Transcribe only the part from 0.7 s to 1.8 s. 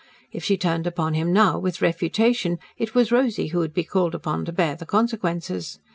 upon him now with